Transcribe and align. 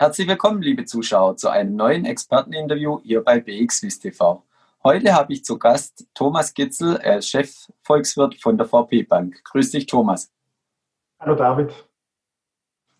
Herzlich 0.00 0.28
willkommen, 0.28 0.62
liebe 0.62 0.84
Zuschauer, 0.84 1.36
zu 1.36 1.48
einem 1.48 1.74
neuen 1.74 2.04
Experteninterview 2.04 3.00
hier 3.02 3.20
bei 3.24 3.40
BXWIS 3.40 3.98
TV. 3.98 4.44
Heute 4.84 5.12
habe 5.12 5.32
ich 5.32 5.44
zu 5.44 5.58
Gast 5.58 6.06
Thomas 6.14 6.54
Gitzel, 6.54 7.00
er 7.02 7.18
ist 7.18 7.28
Chefvolkswirt 7.30 8.36
von 8.36 8.56
der 8.56 8.68
VP 8.68 9.02
Bank. 9.02 9.42
Grüß 9.42 9.72
dich, 9.72 9.86
Thomas. 9.86 10.30
Hallo, 11.18 11.34
David. 11.34 11.72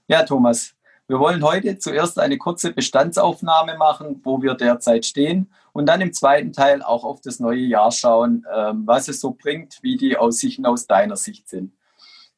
Ja, 0.08 0.24
Thomas, 0.24 0.74
wir 1.06 1.20
wollen 1.20 1.40
heute 1.44 1.78
zuerst 1.78 2.18
eine 2.18 2.36
kurze 2.36 2.72
Bestandsaufnahme 2.72 3.76
machen, 3.76 4.20
wo 4.24 4.42
wir 4.42 4.54
derzeit 4.54 5.06
stehen 5.06 5.52
und 5.72 5.86
dann 5.86 6.00
im 6.00 6.12
zweiten 6.12 6.52
Teil 6.52 6.82
auch 6.82 7.04
auf 7.04 7.20
das 7.20 7.38
neue 7.38 7.60
Jahr 7.60 7.92
schauen, 7.92 8.44
ähm, 8.52 8.88
was 8.88 9.06
es 9.06 9.20
so 9.20 9.36
bringt, 9.40 9.78
wie 9.82 9.96
die 9.96 10.16
Aussichten 10.16 10.66
aus 10.66 10.88
deiner 10.88 11.14
Sicht 11.14 11.48
sind. 11.48 11.72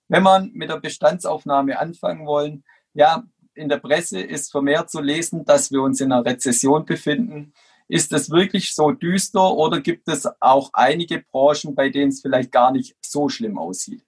Wenn 0.09 0.23
wir 0.23 0.47
mit 0.53 0.69
der 0.69 0.81
Bestandsaufnahme 0.81 1.79
anfangen 1.79 2.27
wollen, 2.27 2.63
ja, 2.93 3.25
in 3.55 3.69
der 3.69 3.79
Presse 3.79 4.21
ist 4.21 4.51
vermehrt 4.51 4.91
zu 4.91 5.01
lesen, 5.01 5.45
dass 5.45 5.71
wir 5.71 5.83
uns 5.83 6.01
in 6.01 6.13
einer 6.13 6.25
Rezession 6.25 6.85
befinden. 6.85 7.53
Ist 7.89 8.13
es 8.13 8.31
wirklich 8.31 8.75
so 8.75 8.93
düster 8.93 9.53
oder 9.53 9.81
gibt 9.81 10.09
es 10.09 10.29
auch 10.41 10.71
einige 10.73 11.25
Branchen, 11.33 11.75
bei 11.75 11.89
denen 11.89 12.11
es 12.11 12.21
vielleicht 12.21 12.53
gar 12.53 12.71
nicht 12.71 12.97
so 13.01 13.29
schlimm 13.29 13.59
aussieht? 13.59 14.05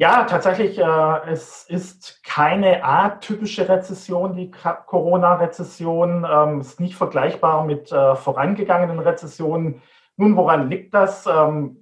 Ja, 0.00 0.24
tatsächlich, 0.24 0.78
äh, 0.78 1.30
es 1.30 1.64
ist 1.68 2.24
keine 2.24 2.82
atypische 2.82 3.68
Rezession, 3.68 4.34
die 4.34 4.50
Corona-Rezession. 4.50 6.26
Ähm, 6.30 6.60
ist 6.60 6.80
nicht 6.80 6.94
vergleichbar 6.94 7.64
mit 7.64 7.92
äh, 7.92 8.16
vorangegangenen 8.16 8.98
Rezessionen. 8.98 9.82
Nun, 10.16 10.36
woran 10.36 10.70
liegt 10.70 10.94
das? 10.94 11.26
Ähm, 11.26 11.79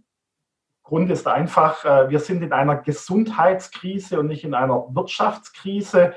Grund 0.89 1.11
ist 1.11 1.27
einfach, 1.27 1.85
äh, 1.85 2.09
wir 2.09 2.19
sind 2.19 2.43
in 2.43 2.55
einer 2.55 2.77
Gesundheitskrise 2.77 4.19
und 4.19 4.27
nicht 4.27 4.45
in 4.45 4.55
einer 4.55 4.87
Wirtschaftskrise. 4.95 6.15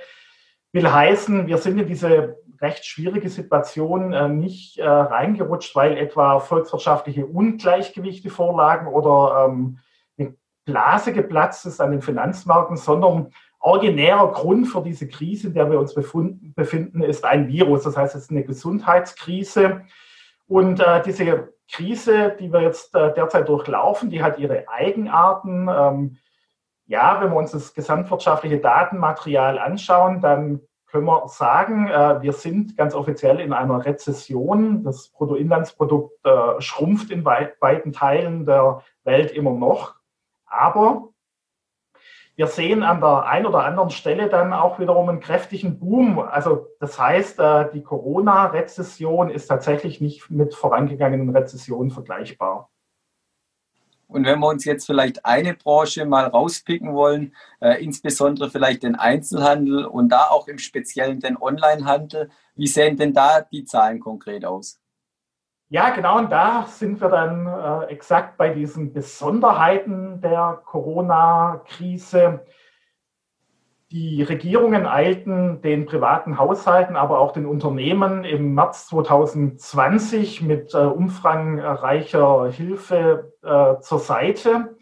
Will 0.71 0.89
heißen, 0.89 1.47
wir 1.47 1.57
sind 1.57 1.77
in 1.77 1.87
diese 1.87 2.37
recht 2.61 2.85
schwierige 2.85 3.27
Situation 3.27 4.13
äh, 4.13 4.29
nicht 4.29 4.77
äh, 4.77 4.87
reingerutscht, 4.87 5.75
weil 5.75 5.97
etwa 5.97 6.39
volkswirtschaftliche 6.39 7.25
Ungleichgewichte 7.25 8.29
vorlagen 8.29 8.87
oder 8.87 9.49
ähm, 9.49 9.79
eine 10.17 10.35
Blase 10.63 11.11
geplatzt 11.11 11.65
ist 11.65 11.81
an 11.81 11.91
den 11.91 12.01
Finanzmärkten, 12.01 12.77
sondern 12.77 13.33
originärer 13.59 14.31
Grund 14.31 14.67
für 14.67 14.81
diese 14.81 15.09
Krise, 15.09 15.47
in 15.47 15.53
der 15.53 15.69
wir 15.69 15.79
uns 15.79 15.93
befinden, 15.93 17.03
ist 17.03 17.25
ein 17.25 17.49
Virus. 17.49 17.83
Das 17.83 17.97
heißt, 17.97 18.15
es 18.15 18.23
ist 18.23 18.31
eine 18.31 18.45
Gesundheitskrise. 18.45 19.81
Und 20.47 20.79
äh, 20.79 21.01
diese 21.03 21.49
Krise, 21.71 22.35
die 22.39 22.51
wir 22.51 22.61
jetzt 22.61 22.95
äh, 22.95 23.13
derzeit 23.13 23.47
durchlaufen, 23.47 24.09
die 24.09 24.21
hat 24.21 24.39
ihre 24.39 24.67
Eigenarten. 24.67 25.67
Ähm, 25.69 26.17
ja, 26.85 27.21
wenn 27.21 27.31
wir 27.31 27.37
uns 27.37 27.51
das 27.51 27.73
gesamtwirtschaftliche 27.73 28.59
Datenmaterial 28.59 29.57
anschauen, 29.57 30.21
dann 30.21 30.61
können 30.87 31.05
wir 31.05 31.27
sagen, 31.29 31.87
äh, 31.87 32.21
wir 32.21 32.33
sind 32.33 32.75
ganz 32.75 32.93
offiziell 32.93 33.39
in 33.39 33.53
einer 33.53 33.85
Rezession. 33.85 34.83
Das 34.83 35.09
Bruttoinlandsprodukt 35.09 36.25
äh, 36.25 36.59
schrumpft 36.59 37.11
in 37.11 37.23
weit, 37.23 37.61
weiten 37.61 37.93
Teilen 37.93 38.45
der 38.45 38.83
Welt 39.05 39.31
immer 39.31 39.51
noch. 39.51 39.95
Aber 40.45 41.10
wir 42.41 42.47
sehen 42.47 42.81
an 42.81 43.01
der 43.01 43.27
einen 43.27 43.45
oder 43.45 43.65
anderen 43.65 43.91
Stelle 43.91 44.27
dann 44.27 44.51
auch 44.51 44.79
wiederum 44.79 45.07
einen 45.07 45.19
kräftigen 45.19 45.77
Boom. 45.77 46.17
Also 46.17 46.65
das 46.79 46.97
heißt, 46.97 47.37
äh, 47.37 47.69
die 47.71 47.83
Corona-Rezession 47.83 49.29
ist 49.29 49.45
tatsächlich 49.45 50.01
nicht 50.01 50.27
mit 50.31 50.55
vorangegangenen 50.55 51.29
Rezessionen 51.29 51.91
vergleichbar. 51.91 52.71
Und 54.07 54.25
wenn 54.25 54.39
wir 54.39 54.47
uns 54.47 54.65
jetzt 54.65 54.87
vielleicht 54.87 55.23
eine 55.23 55.53
Branche 55.53 56.03
mal 56.05 56.25
rauspicken 56.25 56.95
wollen, 56.95 57.35
äh, 57.59 57.75
insbesondere 57.83 58.49
vielleicht 58.49 58.81
den 58.81 58.95
Einzelhandel 58.95 59.85
und 59.85 60.09
da 60.09 60.29
auch 60.31 60.47
im 60.47 60.57
Speziellen 60.57 61.19
den 61.19 61.37
Onlinehandel, 61.39 62.31
wie 62.55 62.65
sehen 62.65 62.97
denn 62.97 63.13
da 63.13 63.41
die 63.41 63.65
Zahlen 63.65 63.99
konkret 63.99 64.45
aus? 64.45 64.79
Ja, 65.73 65.91
genau, 65.91 66.17
und 66.17 66.29
da 66.33 66.65
sind 66.67 66.99
wir 66.99 67.07
dann 67.07 67.47
äh, 67.47 67.85
exakt 67.85 68.35
bei 68.35 68.49
diesen 68.49 68.91
Besonderheiten 68.91 70.19
der 70.19 70.61
Corona-Krise. 70.65 72.45
Die 73.89 74.21
Regierungen 74.21 74.85
eilten 74.85 75.61
den 75.61 75.85
privaten 75.85 76.37
Haushalten, 76.37 76.97
aber 76.97 77.19
auch 77.19 77.31
den 77.31 77.45
Unternehmen 77.45 78.25
im 78.25 78.53
März 78.53 78.87
2020 78.87 80.41
mit 80.41 80.73
äh, 80.73 80.79
umfangreicher 80.79 82.51
Hilfe 82.51 83.31
äh, 83.41 83.79
zur 83.79 83.99
Seite. 83.99 84.75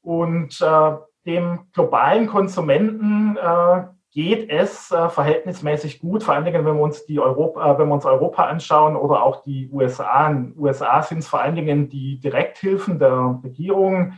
Und 0.00 0.58
äh, 0.62 0.92
dem 1.26 1.66
globalen 1.74 2.28
Konsumenten 2.28 3.36
äh, 3.36 3.82
geht 4.18 4.50
es 4.50 4.90
äh, 4.90 5.08
verhältnismäßig 5.10 6.00
gut, 6.00 6.24
vor 6.24 6.34
allen 6.34 6.44
Dingen, 6.44 6.64
wenn 6.64 6.74
wir 6.74 6.82
uns 6.82 7.06
die 7.06 7.20
Europa, 7.20 7.74
äh, 7.74 7.78
wenn 7.78 7.86
wir 7.86 7.94
uns 7.94 8.04
Europa 8.04 8.46
anschauen 8.46 8.96
oder 8.96 9.22
auch 9.22 9.44
die 9.44 9.70
USA. 9.70 10.28
In 10.28 10.54
den 10.54 10.58
USA 10.58 11.02
sind 11.02 11.18
es 11.18 11.28
vor 11.28 11.40
allen 11.40 11.54
Dingen 11.54 11.88
die 11.88 12.18
Direkthilfen 12.18 12.98
der 12.98 13.38
Regierung, 13.44 14.14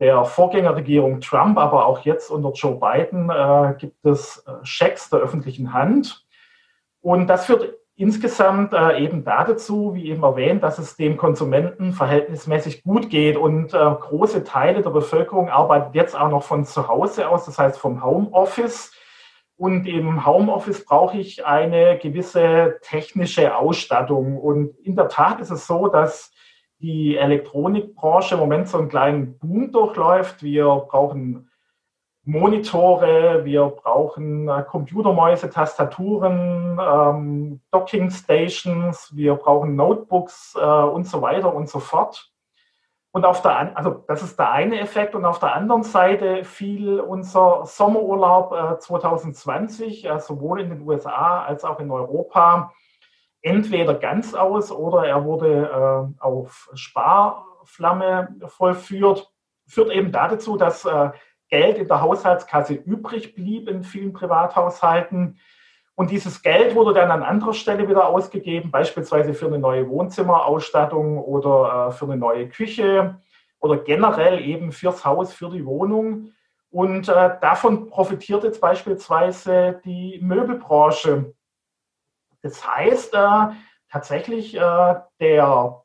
der 0.00 0.24
Vorgängerregierung 0.24 1.20
Trump, 1.20 1.58
aber 1.58 1.84
auch 1.84 2.06
jetzt 2.06 2.30
unter 2.30 2.52
Joe 2.52 2.80
Biden 2.80 3.28
äh, 3.28 3.74
gibt 3.76 4.02
es 4.06 4.42
äh, 4.46 4.52
Schecks 4.62 5.10
der 5.10 5.18
öffentlichen 5.18 5.74
Hand. 5.74 6.24
Und 7.02 7.26
das 7.26 7.44
führt 7.44 7.74
insgesamt 7.96 8.72
äh, 8.72 8.98
eben 8.98 9.24
dazu, 9.24 9.92
wie 9.94 10.08
eben 10.08 10.22
erwähnt, 10.22 10.62
dass 10.62 10.78
es 10.78 10.96
dem 10.96 11.18
Konsumenten 11.18 11.92
verhältnismäßig 11.92 12.82
gut 12.82 13.10
geht. 13.10 13.36
Und 13.36 13.72
große 13.72 14.44
Teile 14.44 14.80
der 14.80 14.88
Bevölkerung 14.88 15.50
arbeiten 15.50 15.92
jetzt 15.92 16.18
auch 16.18 16.30
noch 16.30 16.44
von 16.44 16.64
zu 16.64 16.88
Hause 16.88 17.28
aus, 17.28 17.44
das 17.44 17.58
heißt 17.58 17.78
vom 17.78 18.02
Homeoffice. 18.02 18.92
Und 19.58 19.88
im 19.88 20.24
Homeoffice 20.24 20.84
brauche 20.84 21.18
ich 21.18 21.44
eine 21.44 21.98
gewisse 21.98 22.78
technische 22.82 23.56
Ausstattung. 23.56 24.38
Und 24.38 24.78
in 24.78 24.94
der 24.94 25.08
Tat 25.08 25.40
ist 25.40 25.50
es 25.50 25.66
so, 25.66 25.88
dass 25.88 26.32
die 26.78 27.16
Elektronikbranche 27.16 28.36
im 28.36 28.40
Moment 28.40 28.68
so 28.68 28.78
einen 28.78 28.88
kleinen 28.88 29.36
Boom 29.36 29.72
durchläuft. 29.72 30.44
Wir 30.44 30.64
brauchen 30.88 31.50
Monitore, 32.22 33.44
wir 33.44 33.64
brauchen 33.64 34.48
äh, 34.48 34.62
Computermäuse, 34.62 35.50
Tastaturen, 35.50 36.78
ähm, 36.78 37.60
Docking 37.72 38.10
Stations, 38.10 39.10
wir 39.16 39.34
brauchen 39.34 39.74
Notebooks 39.74 40.54
äh, 40.56 40.62
und 40.62 41.04
so 41.06 41.20
weiter 41.20 41.52
und 41.52 41.68
so 41.68 41.80
fort. 41.80 42.30
Und 43.10 43.24
auf 43.24 43.40
der, 43.42 43.76
also 43.76 44.04
das 44.06 44.22
ist 44.22 44.38
der 44.38 44.50
eine 44.50 44.80
Effekt. 44.80 45.14
Und 45.14 45.24
auf 45.24 45.38
der 45.38 45.54
anderen 45.54 45.82
Seite 45.82 46.44
fiel 46.44 47.00
unser 47.00 47.64
Sommerurlaub 47.64 48.52
äh, 48.52 48.78
2020 48.78 50.04
äh, 50.04 50.20
sowohl 50.20 50.60
in 50.60 50.70
den 50.70 50.86
USA 50.86 51.42
als 51.42 51.64
auch 51.64 51.80
in 51.80 51.90
Europa 51.90 52.72
entweder 53.40 53.94
ganz 53.94 54.34
aus 54.34 54.70
oder 54.70 55.06
er 55.06 55.24
wurde 55.24 56.12
äh, 56.18 56.22
auf 56.22 56.70
Sparflamme 56.74 58.36
vollführt. 58.46 59.30
Führt 59.66 59.90
eben 59.90 60.12
dazu, 60.12 60.56
dass 60.56 60.84
äh, 60.84 61.10
Geld 61.48 61.78
in 61.78 61.88
der 61.88 62.02
Haushaltskasse 62.02 62.74
übrig 62.74 63.34
blieb 63.34 63.68
in 63.68 63.84
vielen 63.84 64.12
Privathaushalten 64.12 65.38
und 65.98 66.12
dieses 66.12 66.42
Geld 66.42 66.76
wurde 66.76 66.94
dann 66.94 67.10
an 67.10 67.24
anderer 67.24 67.52
Stelle 67.52 67.88
wieder 67.88 68.06
ausgegeben, 68.06 68.70
beispielsweise 68.70 69.34
für 69.34 69.46
eine 69.46 69.58
neue 69.58 69.88
Wohnzimmerausstattung 69.88 71.18
oder 71.18 71.88
äh, 71.88 71.92
für 71.92 72.04
eine 72.04 72.16
neue 72.16 72.48
Küche 72.48 73.20
oder 73.58 73.78
generell 73.78 74.40
eben 74.40 74.70
fürs 74.70 75.04
Haus, 75.04 75.32
für 75.32 75.50
die 75.50 75.66
Wohnung. 75.66 76.30
Und 76.70 77.08
äh, 77.08 77.40
davon 77.40 77.90
profitiert 77.90 78.44
jetzt 78.44 78.60
beispielsweise 78.60 79.80
die 79.84 80.20
Möbelbranche. 80.22 81.34
Das 82.42 82.64
heißt 82.64 83.14
äh, 83.14 83.56
tatsächlich, 83.90 84.54
äh, 84.54 84.94
der 85.18 85.82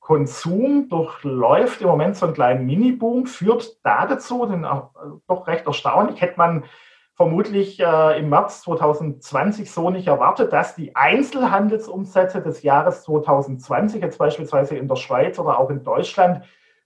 Konsum 0.00 0.88
durchläuft 0.88 1.80
im 1.80 1.86
Moment 1.86 2.16
so 2.16 2.26
einen 2.26 2.34
kleinen 2.34 2.66
Mini-Boom, 2.66 3.26
führt 3.26 3.78
da 3.84 4.04
dazu, 4.04 4.46
denn 4.46 4.64
äh, 4.64 4.80
doch 5.28 5.46
recht 5.46 5.64
erstaunlich, 5.64 6.20
hätte 6.20 6.38
man 6.38 6.64
vermutlich 7.18 7.80
äh, 7.80 8.20
im 8.20 8.28
März 8.28 8.62
2020 8.62 9.72
so 9.72 9.90
nicht 9.90 10.06
erwartet, 10.06 10.52
dass 10.52 10.76
die 10.76 10.94
Einzelhandelsumsätze 10.94 12.40
des 12.40 12.62
Jahres 12.62 13.02
2020, 13.02 14.00
jetzt 14.00 14.18
beispielsweise 14.18 14.76
in 14.76 14.86
der 14.86 14.94
Schweiz 14.94 15.36
oder 15.40 15.58
auch 15.58 15.68
in 15.68 15.82
Deutschland, 15.82 16.44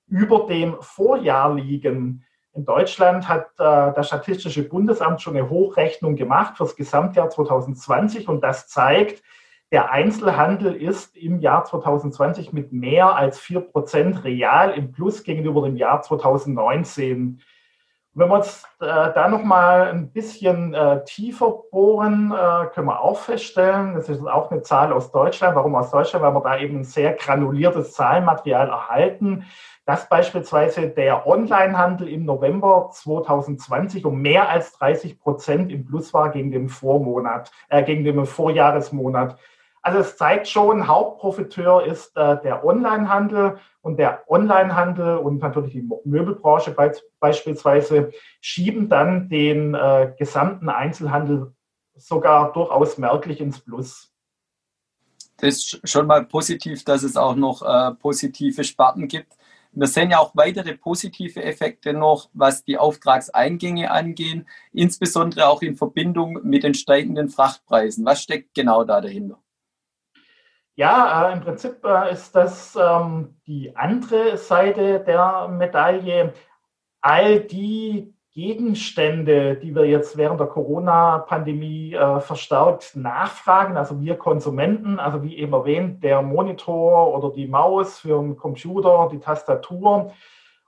über 0.09 0.47
dem 0.47 0.77
Vorjahr 0.81 1.55
liegen. 1.55 2.25
In 2.55 2.65
Deutschland 2.65 3.29
hat 3.29 3.49
äh, 3.59 3.93
das 3.95 4.07
Statistische 4.07 4.67
Bundesamt 4.67 5.21
schon 5.21 5.37
eine 5.37 5.51
Hochrechnung 5.51 6.17
gemacht 6.17 6.57
für 6.57 6.65
das 6.65 6.77
Gesamtjahr 6.77 7.29
2020 7.29 8.27
und 8.27 8.43
das 8.43 8.69
zeigt, 8.69 9.23
der 9.71 9.91
Einzelhandel 9.91 10.75
ist 10.75 11.15
im 11.15 11.41
Jahr 11.41 11.65
2020 11.65 12.55
mit 12.55 12.73
mehr 12.73 13.17
als 13.17 13.39
4% 13.39 14.25
real 14.25 14.71
im 14.71 14.93
Plus 14.93 15.25
gegenüber 15.25 15.67
dem 15.67 15.77
Jahr 15.77 16.01
2019. 16.01 17.43
Wenn 18.15 18.29
wir 18.29 18.35
uns 18.35 18.65
äh, 18.81 18.85
da 18.85 19.27
nochmal 19.27 19.89
ein 19.89 20.11
bisschen 20.11 20.75
äh, 20.75 21.03
tiefer 21.05 21.63
bohren, 21.71 22.31
äh, 22.31 22.67
können 22.67 22.89
wir 22.89 23.01
auch 23.01 23.17
feststellen, 23.17 23.95
das 23.95 24.11
ist 24.11 24.21
auch 24.27 24.51
eine 24.51 24.61
Zahl 24.61 24.93
aus 24.93 25.11
Deutschland. 25.11 25.57
Warum 25.57 25.75
aus 25.75 25.91
Deutschland? 25.91 26.23
Weil 26.23 26.35
wir 26.35 26.43
da 26.43 26.59
eben 26.59 26.81
ein 26.81 26.85
sehr 26.85 27.15
granuliertes 27.15 27.95
Zahlenmaterial 27.95 28.69
erhalten, 28.69 29.47
dass 29.87 30.11
beispielsweise 30.11 30.89
der 30.89 31.27
Onlinehandel 31.27 32.07
im 32.07 32.27
November 32.27 32.91
2020 32.93 34.05
um 34.05 34.21
mehr 34.21 34.51
als 34.51 34.73
30 34.75 35.19
Prozent 35.19 35.73
im 35.73 35.87
Plus 35.87 36.13
war 36.13 36.31
gegen 36.33 36.51
den 36.51 36.69
Vormonat, 36.69 37.51
äh, 37.71 37.83
gegen 37.83 38.05
den 38.05 38.27
Vorjahresmonat. 38.27 39.39
Also 39.85 39.99
es 39.99 40.17
zeigt 40.17 40.47
schon, 40.47 40.87
Hauptprofiteur 40.87 41.85
ist 41.85 42.17
äh, 42.17 42.41
der 42.43 42.65
Onlinehandel 42.65 43.59
und 43.81 43.99
der 43.99 44.23
Onlinehandel 44.29 45.17
und 45.17 45.43
natürlich 45.43 45.73
die 45.73 45.89
Möbelbranche 46.05 46.71
be 46.71 46.93
beispielsweise 47.19 48.13
schieben 48.41 48.89
dann 48.89 49.29
den 49.29 49.75
äh, 49.75 50.13
gesamten 50.17 50.69
Einzelhandel 50.69 51.53
sogar 51.97 52.53
durchaus 52.53 52.97
merklich 52.97 53.41
ins 53.41 53.59
Plus. 53.59 54.13
Das 55.39 55.57
ist 55.57 55.81
schon 55.89 56.07
mal 56.07 56.25
positiv, 56.27 56.85
dass 56.85 57.03
es 57.03 57.17
auch 57.17 57.35
noch 57.35 57.63
äh, 57.63 57.95
positive 57.97 58.63
Sparten 58.63 59.09
gibt. 59.09 59.37
Wir 59.73 59.89
sehen 59.89 60.11
ja 60.11 60.19
auch 60.19 60.37
weitere 60.37 60.77
positive 60.77 61.43
Effekte 61.43 61.93
noch, 61.93 62.29
was 62.35 62.63
die 62.63 62.79
Auftragseingänge 62.79 63.91
angehen, 63.91 64.47
insbesondere 64.73 65.49
auch 65.49 65.63
in 65.63 65.77
Verbindung 65.77 66.39
mit 66.45 66.63
den 66.63 66.75
steigenden 66.75 67.31
Frachtpreisen. 67.31 68.05
Was 68.05 68.23
steckt 68.23 68.55
genau 68.55 68.85
da 68.85 69.01
dahinter? 69.01 69.43
Ja, 70.75 71.29
äh, 71.29 71.33
im 71.35 71.41
Prinzip 71.41 71.85
äh, 71.85 72.13
ist 72.13 72.35
das 72.35 72.77
ähm, 72.77 73.37
die 73.47 73.77
andere 73.77 74.39
Seite 74.39 75.01
der 75.01 75.49
Medaille. 75.49 76.33
All 77.03 77.41
die 77.41 78.15
Gegenstände, 78.33 79.57
die 79.57 79.75
wir 79.75 79.85
jetzt 79.85 80.17
während 80.17 80.41
der 80.41 80.47
Corona-Pandemie 80.47 81.93
äh, 81.93 82.21
verstärkt 82.21 82.97
nachfragen, 82.97 83.77
also 83.77 84.01
wir 84.01 84.17
Konsumenten, 84.17 84.99
also 84.99 85.23
wie 85.23 85.37
eben 85.37 85.53
erwähnt, 85.53 86.03
der 86.03 86.23
Monitor 86.23 87.15
oder 87.15 87.31
die 87.31 87.47
Maus 87.47 87.99
für 87.99 88.23
den 88.23 88.37
Computer, 88.37 89.11
die 89.13 89.19
Tastatur 89.19 90.13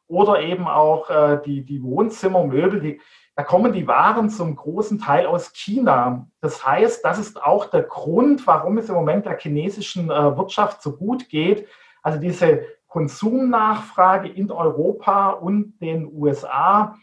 oder 0.06 0.41
eben 0.41 0.69
auch 0.69 1.09
äh, 1.09 1.41
die, 1.47 1.65
die 1.65 1.83
Wohnzimmermöbel, 1.83 2.81
die, 2.81 3.01
da 3.36 3.42
kommen 3.42 3.72
die 3.72 3.88
Waren 3.88 4.31
zum 4.31 4.54
großen 4.54 5.00
Teil 5.00 5.26
aus 5.26 5.52
China. 5.52 6.28
Das 6.40 6.64
heißt, 6.64 7.04
das 7.04 7.19
ist 7.19 7.42
auch 7.42 7.66
der 7.66 7.82
Grund, 7.82 8.46
warum 8.46 8.78
es 8.78 8.88
im 8.88 8.94
Moment 8.94 9.26
der 9.26 9.38
chinesischen 9.38 10.10
äh, 10.10 10.36
Wirtschaft 10.36 10.82
so 10.82 10.96
gut 10.96 11.28
geht. 11.28 11.66
Also 12.02 12.20
diese 12.20 12.64
Konsumnachfrage 12.86 14.28
in 14.28 14.52
Europa 14.52 15.31
und 15.31 15.81
den 15.81 16.08
USA 16.12 16.96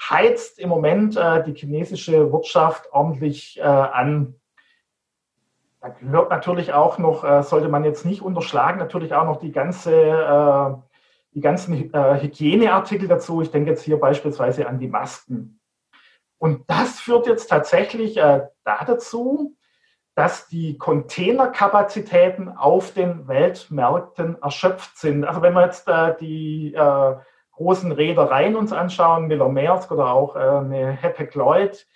heizt 0.00 0.58
im 0.58 0.68
Moment 0.68 1.16
äh, 1.16 1.44
die 1.44 1.54
chinesische 1.54 2.32
Wirtschaft 2.32 2.92
ordentlich 2.92 3.58
äh, 3.58 3.62
an. 3.62 4.34
Da 5.80 5.90
gehört 5.90 6.30
natürlich 6.30 6.72
auch 6.72 6.98
noch, 6.98 7.22
äh, 7.22 7.44
sollte 7.44 7.68
man 7.68 7.84
jetzt 7.84 8.04
nicht 8.04 8.20
unterschlagen, 8.20 8.80
natürlich 8.80 9.14
auch 9.14 9.26
noch 9.26 9.38
die 9.38 9.52
ganze 9.52 9.92
äh, 9.94 10.74
die 11.34 11.40
ganzen 11.40 11.94
äh, 11.94 12.20
Hygieneartikel 12.20 13.06
dazu. 13.06 13.42
Ich 13.42 13.50
denke 13.52 13.70
jetzt 13.70 13.84
hier 13.84 14.00
beispielsweise 14.00 14.66
an 14.66 14.80
die 14.80 14.88
Masken. 14.88 15.60
Und 16.38 16.70
das 16.70 17.00
führt 17.00 17.26
jetzt 17.26 17.48
tatsächlich 17.48 18.16
äh, 18.16 18.46
dazu, 18.64 19.56
dass 20.14 20.48
die 20.48 20.78
Containerkapazitäten 20.78 22.48
auf 22.48 22.92
den 22.92 23.28
Weltmärkten 23.28 24.40
erschöpft 24.42 24.98
sind. 24.98 25.24
Also 25.24 25.42
wenn 25.42 25.54
wir 25.54 25.64
jetzt 25.64 25.86
äh, 25.88 26.16
die 26.18 26.74
äh, 26.74 27.14
großen 27.52 27.92
Reedereien 27.92 28.56
uns 28.56 28.72
anschauen, 28.72 29.26
Miller-Maersk 29.26 29.90
oder 29.90 30.12
auch 30.12 30.36
äh, 30.36 30.40
eine 30.40 31.00
Hapag-Lloyd, 31.00 31.86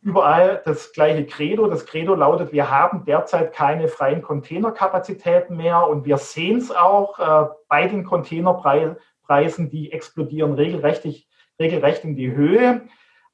überall 0.00 0.62
das 0.64 0.92
gleiche 0.92 1.26
Credo. 1.26 1.66
Das 1.68 1.86
Credo 1.86 2.14
lautet, 2.14 2.52
wir 2.52 2.70
haben 2.70 3.04
derzeit 3.04 3.52
keine 3.52 3.88
freien 3.88 4.22
Containerkapazitäten 4.22 5.56
mehr 5.56 5.88
und 5.88 6.04
wir 6.04 6.18
sehen 6.18 6.58
es 6.58 6.70
auch 6.70 7.18
äh, 7.18 7.48
bei 7.68 7.86
den 7.88 8.04
Containerpreisen, 8.04 9.70
die 9.70 9.92
explodieren 9.92 10.54
regelrecht, 10.54 11.04
regelrecht 11.58 12.04
in 12.04 12.16
die 12.16 12.32
Höhe. 12.32 12.82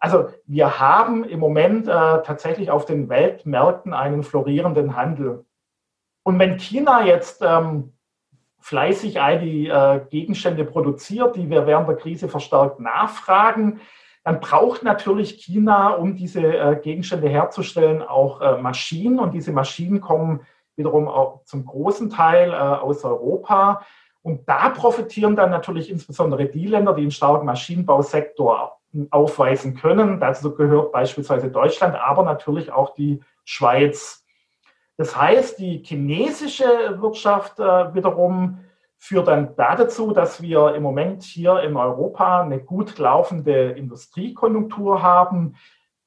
Also 0.04 0.28
wir 0.44 0.80
haben 0.80 1.24
im 1.24 1.40
Moment 1.40 1.88
äh, 1.88 1.90
tatsächlich 1.90 2.70
auf 2.70 2.84
den 2.84 3.08
Weltmärkten 3.08 3.94
einen 3.94 4.22
florierenden 4.22 4.96
Handel. 4.96 5.46
Und 6.24 6.38
wenn 6.38 6.58
China 6.58 7.06
jetzt 7.06 7.40
ähm, 7.40 7.94
fleißig 8.60 9.22
all 9.22 9.38
die 9.38 9.66
äh, 9.68 10.00
Gegenstände 10.10 10.66
produziert, 10.66 11.36
die 11.36 11.48
wir 11.48 11.66
während 11.66 11.88
der 11.88 11.96
Krise 11.96 12.28
verstärkt 12.28 12.80
nachfragen, 12.80 13.80
dann 14.24 14.40
braucht 14.40 14.82
natürlich 14.82 15.38
China, 15.42 15.94
um 15.94 16.16
diese 16.16 16.42
äh, 16.42 16.76
Gegenstände 16.82 17.30
herzustellen, 17.30 18.02
auch 18.02 18.42
äh, 18.42 18.60
Maschinen. 18.60 19.18
Und 19.18 19.32
diese 19.32 19.52
Maschinen 19.52 20.02
kommen 20.02 20.40
wiederum 20.76 21.08
auch 21.08 21.44
zum 21.44 21.64
großen 21.64 22.10
Teil 22.10 22.50
äh, 22.50 22.56
aus 22.56 23.06
Europa. 23.06 23.80
Und 24.20 24.46
da 24.46 24.68
profitieren 24.68 25.34
dann 25.34 25.48
natürlich 25.48 25.88
insbesondere 25.88 26.44
die 26.44 26.66
Länder, 26.66 26.92
die 26.92 27.00
einen 27.00 27.10
starken 27.10 27.46
Maschinenbausektor 27.46 28.76
aufweisen 29.10 29.74
können. 29.76 30.20
Dazu 30.20 30.54
gehört 30.54 30.92
beispielsweise 30.92 31.50
Deutschland, 31.50 31.94
aber 31.96 32.22
natürlich 32.22 32.72
auch 32.72 32.94
die 32.94 33.20
Schweiz. 33.44 34.24
Das 34.96 35.16
heißt, 35.16 35.58
die 35.58 35.82
chinesische 35.84 36.98
Wirtschaft 37.00 37.58
äh, 37.58 37.94
wiederum 37.94 38.58
führt 38.98 39.28
dann 39.28 39.54
dazu, 39.56 40.12
dass 40.12 40.40
wir 40.40 40.74
im 40.74 40.82
Moment 40.82 41.24
hier 41.24 41.60
in 41.60 41.76
Europa 41.76 42.42
eine 42.42 42.60
gut 42.60 42.98
laufende 42.98 43.72
Industriekonjunktur 43.72 45.02
haben. 45.02 45.56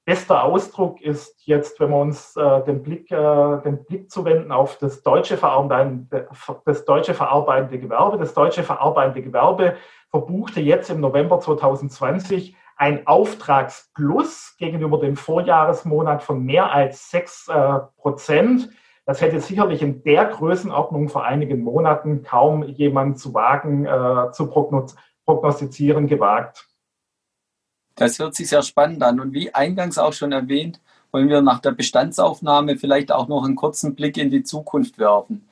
Bester 0.05 0.45
Ausdruck 0.45 1.01
ist 1.01 1.45
jetzt, 1.45 1.79
wenn 1.81 1.89
wir 1.89 1.97
uns 1.97 2.35
äh, 2.37 2.63
den, 2.63 2.81
Blick, 2.81 3.11
äh, 3.11 3.61
den 3.61 3.83
Blick 3.83 4.09
zuwenden 4.09 4.53
auf 4.53 4.77
das 4.77 5.03
deutsche, 5.03 5.37
das 6.65 6.85
deutsche 6.85 7.13
verarbeitende 7.13 7.77
Gewerbe. 7.77 8.17
Das 8.17 8.33
deutsche 8.33 8.63
verarbeitende 8.63 9.21
Gewerbe 9.21 9.75
verbuchte 10.09 10.61
jetzt 10.61 10.89
im 10.89 11.01
November 11.01 11.41
2020 11.41 12.55
ein 12.77 13.07
Auftragsplus 13.07 14.55
gegenüber 14.57 14.99
dem 14.99 15.17
Vorjahresmonat 15.17 16.23
von 16.23 16.43
mehr 16.43 16.71
als 16.71 17.09
6 17.11 17.47
äh, 17.47 17.79
Prozent. 17.97 18.69
Das 19.05 19.21
hätte 19.21 19.39
sicherlich 19.39 19.81
in 19.81 20.03
der 20.03 20.25
Größenordnung 20.25 21.09
vor 21.09 21.25
einigen 21.25 21.61
Monaten 21.61 22.23
kaum 22.23 22.63
jemand 22.63 23.19
zu 23.19 23.33
wagen, 23.33 23.85
äh, 23.85 24.31
zu 24.31 24.47
prognostizieren 25.25 26.07
gewagt. 26.07 26.67
Das 27.95 28.19
hört 28.19 28.35
sich 28.35 28.49
sehr 28.49 28.61
spannend 28.61 29.01
an. 29.01 29.19
Und 29.19 29.33
wie 29.33 29.53
eingangs 29.53 29.97
auch 29.97 30.13
schon 30.13 30.31
erwähnt, 30.31 30.79
wollen 31.11 31.29
wir 31.29 31.41
nach 31.41 31.59
der 31.59 31.71
Bestandsaufnahme 31.71 32.77
vielleicht 32.77 33.11
auch 33.11 33.27
noch 33.27 33.43
einen 33.43 33.55
kurzen 33.55 33.95
Blick 33.95 34.17
in 34.17 34.29
die 34.29 34.43
Zukunft 34.43 34.99
werfen. 34.99 35.49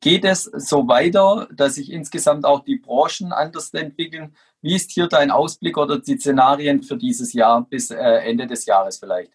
Geht 0.00 0.24
es 0.24 0.44
so 0.44 0.86
weiter, 0.86 1.48
dass 1.52 1.74
sich 1.74 1.90
insgesamt 1.90 2.44
auch 2.44 2.60
die 2.60 2.76
Branchen 2.76 3.32
anders 3.32 3.72
entwickeln? 3.74 4.36
Wie 4.60 4.74
ist 4.74 4.90
hier 4.90 5.06
dein 5.06 5.30
Ausblick 5.30 5.76
oder 5.76 5.98
die 5.98 6.18
Szenarien 6.18 6.82
für 6.82 6.96
dieses 6.96 7.32
Jahr 7.32 7.64
bis 7.68 7.90
äh, 7.90 7.96
Ende 7.96 8.46
des 8.46 8.66
Jahres 8.66 8.98
vielleicht? 8.98 9.32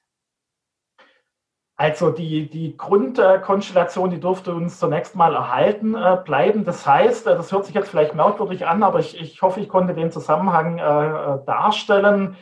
Also 1.75 2.11
die, 2.11 2.49
die 2.49 2.77
Grundkonstellation, 2.77 4.11
die 4.11 4.19
durfte 4.19 4.53
uns 4.53 4.77
zunächst 4.77 5.15
mal 5.15 5.33
erhalten 5.33 5.95
äh, 5.95 6.17
bleiben. 6.23 6.65
Das 6.65 6.85
heißt, 6.85 7.25
äh, 7.27 7.35
das 7.35 7.51
hört 7.51 7.65
sich 7.65 7.73
jetzt 7.73 7.89
vielleicht 7.89 8.13
merkwürdig 8.13 8.67
an, 8.67 8.83
aber 8.83 8.99
ich, 8.99 9.19
ich 9.19 9.41
hoffe, 9.41 9.59
ich 9.59 9.69
konnte 9.69 9.95
den 9.95 10.11
Zusammenhang 10.11 10.77
äh, 10.77 11.45
darstellen. 11.45 12.37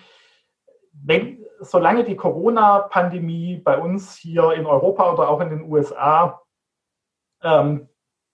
Wenn, 0.91 1.45
solange 1.61 2.03
die 2.03 2.17
Corona-Pandemie 2.17 3.57
bei 3.57 3.77
uns 3.77 4.15
hier 4.15 4.51
in 4.51 4.65
Europa 4.65 5.13
oder 5.13 5.29
auch 5.29 5.39
in 5.39 5.49
den 5.49 5.71
USA 5.71 6.41
ähm, 7.41 7.87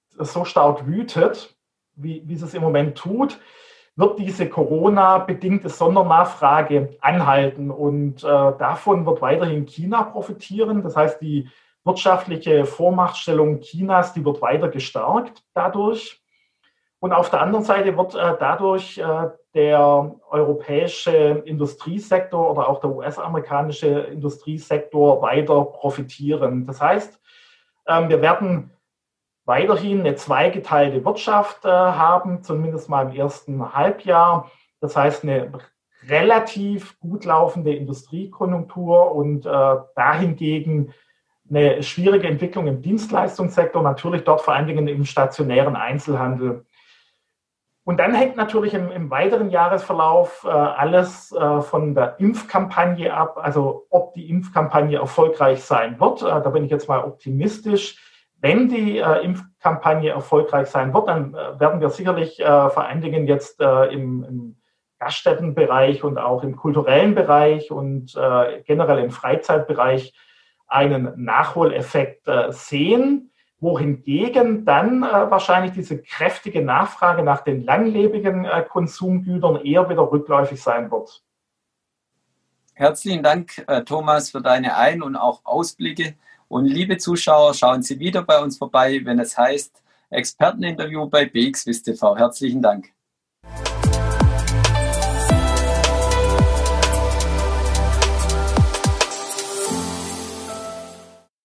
so 0.10 0.46
stark 0.46 0.88
wütet, 0.88 1.56
wie, 1.94 2.24
wie 2.26 2.34
es 2.34 2.54
im 2.54 2.64
Moment 2.64 2.98
tut, 2.98 3.40
wird 3.98 4.20
diese 4.20 4.48
Corona-bedingte 4.48 5.70
Sondernachfrage 5.70 6.96
anhalten. 7.02 7.72
Und 7.72 8.24
äh, 8.24 8.28
davon 8.28 9.06
wird 9.06 9.22
weiterhin 9.22 9.66
China 9.66 10.04
profitieren. 10.04 10.84
Das 10.84 10.96
heißt, 10.96 11.20
die 11.20 11.50
wirtschaftliche 11.84 12.66
Vormachtstellung 12.66 13.60
Chinas, 13.60 14.14
die 14.14 14.24
wird 14.24 14.42
weiter 14.42 14.70
gestärkt 14.70 15.44
dadurch. 15.54 16.22
Und 17.00 17.12
auf 17.12 17.30
der 17.32 17.42
anderen 17.42 17.66
Seite 17.66 17.98
wird 17.98 18.14
äh, 18.14 18.36
dadurch 18.40 19.00
äh, 19.00 19.30
der 19.56 20.16
europäische 20.30 21.42
Industriesektor 21.46 22.52
oder 22.52 22.70
auch 22.70 22.80
der 22.80 22.92
US-amerikanische 22.92 23.88
Industriesektor 23.88 25.22
weiter 25.24 25.66
profitieren. 25.66 26.68
Das 26.68 26.80
heißt, 26.80 27.20
ähm, 27.88 28.10
wir 28.10 28.22
werden 28.22 28.72
weiterhin 29.48 30.02
eine 30.02 30.16
zweigeteilte 30.16 31.04
Wirtschaft 31.04 31.66
äh, 31.66 31.70
haben, 31.70 32.44
zumindest 32.44 32.90
mal 32.90 33.10
im 33.10 33.16
ersten 33.16 33.74
Halbjahr. 33.74 34.52
Das 34.82 34.96
heißt, 34.96 35.24
eine 35.24 35.52
relativ 36.08 37.00
gut 37.00 37.26
laufende 37.26 37.74
Industriekonjunktur 37.74 39.16
und 39.16 39.46
äh, 39.46 39.76
dahingegen 39.96 40.94
eine 41.50 41.82
schwierige 41.82 42.28
Entwicklung 42.28 42.68
im 42.68 42.82
Dienstleistungssektor, 42.82 43.82
natürlich 43.82 44.24
dort 44.26 44.42
vor 44.42 44.54
allen 44.54 44.68
Dingen 44.68 44.88
im 44.88 45.06
stationären 45.06 45.78
Einzelhandel. 45.78 46.66
Und 47.86 48.02
dann 48.02 48.14
hängt 48.14 48.36
natürlich 48.36 48.74
im, 48.74 48.92
im 48.92 49.10
weiteren 49.10 49.50
Jahresverlauf 49.50 50.44
äh, 50.44 50.50
alles 50.50 51.32
äh, 51.32 51.62
von 51.62 51.96
der 51.96 52.20
Impfkampagne 52.20 53.14
ab, 53.14 53.40
also 53.42 53.86
ob 53.90 54.14
die 54.14 54.30
Impfkampagne 54.30 54.98
erfolgreich 54.98 55.64
sein 55.64 55.98
wird. 56.02 56.22
Äh, 56.22 56.26
da 56.26 56.50
bin 56.50 56.66
ich 56.66 56.70
jetzt 56.70 56.90
mal 56.90 57.02
optimistisch. 57.02 57.98
Wenn 58.40 58.70
die 58.70 59.00
äh, 59.00 59.24
Impfkampagne 59.24 60.12
erfolgreich 60.12 60.68
sein 60.68 60.94
wird, 60.94 61.08
dann 61.08 61.34
äh, 61.34 61.60
werden 61.60 61.82
wir 61.82 61.90
sicherlich 61.90 62.40
äh, 62.40 62.70
vor 62.70 62.86
allen 62.86 63.02
Dingen 63.02 63.28
jetzt 63.28 63.60
im, 63.60 64.24
im 64.24 64.56
Gaststättenbereich 65.00 66.04
und 66.04 66.18
auch 66.18 66.44
im 66.44 66.56
kulturellen 66.56 67.14
Bereich 67.14 67.70
und 67.72 68.14
generell 68.66 68.98
im 68.98 69.12
Freizeitbereich 69.12 70.14
einen 70.68 71.14
Nachholeffekt 71.24 72.28
sehen 72.50 73.32
wohingegen 73.60 74.66
dann 74.66 75.04
äh, 75.04 75.32
wahrscheinlich 75.32 75.74
diese 75.74 76.02
kräftige 76.02 76.64
Nachfrage 76.64 77.24
nach 77.24 77.42
den 77.42 77.64
langlebigen 77.64 78.46
äh, 78.46 78.64
Konsumgütern 78.64 79.58
eher 79.66 79.90
wieder 79.90 80.12
rückläufig 80.12 80.62
sein 80.62 80.92
wird. 80.92 81.24
Herzlichen 82.74 83.24
Dank, 83.24 83.64
äh, 83.68 83.84
Thomas, 83.84 84.30
für 84.30 84.42
deine 84.42 84.78
Ein- 84.78 85.02
und 85.02 85.16
auch 85.16 85.42
Ausblicke. 85.44 86.16
Und 86.48 86.66
liebe 86.66 86.98
Zuschauer, 86.98 87.54
schauen 87.54 87.84
Sie 87.84 88.00
wieder 88.00 88.24
bei 88.24 88.40
uns 88.42 88.58
vorbei, 88.58 89.02
wenn 89.04 89.20
es 89.20 89.38
heißt 89.38 89.84
Experteninterview 90.10 91.10
bei 91.10 91.26
BXWIST 91.26 91.86
TV. 91.86 92.16
Herzlichen 92.16 92.62
Dank. 92.62 92.97